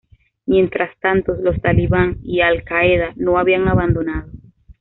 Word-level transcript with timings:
Mientras 0.47 0.97
tanto, 0.99 1.35
los 1.35 1.61
talibán 1.61 2.17
y 2.23 2.41
Al 2.41 2.63
Qaeda 2.63 3.13
no 3.17 3.37
habían 3.37 3.67
abandonado. 3.67 4.31